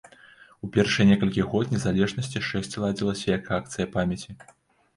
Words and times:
У 0.67 0.69
першыя 0.77 1.05
некалькі 1.09 1.45
год 1.51 1.75
незалежнасці 1.75 2.43
шэсце 2.49 2.75
ладзілася 2.87 3.25
як 3.37 3.55
акцыя 3.61 3.85
памяці. 3.97 4.31